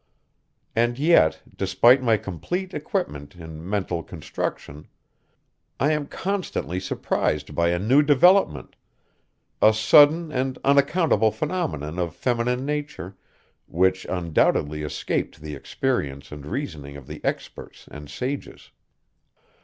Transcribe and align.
And 0.75 0.97
yet, 0.97 1.43
despite 1.55 2.01
my 2.01 2.17
complete 2.17 2.73
equipment 2.73 3.35
in 3.35 3.63
mental 3.69 4.01
construction, 4.01 4.87
I 5.79 5.91
am 5.91 6.07
constantly 6.07 6.79
surprised 6.79 7.53
by 7.53 7.69
a 7.69 7.77
new 7.77 8.01
development, 8.01 8.75
a 9.61 9.75
sudden 9.75 10.31
and 10.31 10.57
unaccountable 10.63 11.29
phenomenon 11.29 11.99
of 11.99 12.15
feminine 12.15 12.65
nature, 12.65 13.15
which 13.67 14.07
undoubtedly 14.09 14.81
escaped 14.81 15.39
the 15.39 15.53
experience 15.53 16.31
and 16.31 16.47
reasoning 16.47 16.97
of 16.97 17.05
the 17.05 17.21
experts 17.23 17.87
and 17.91 18.09
sages. 18.09 18.71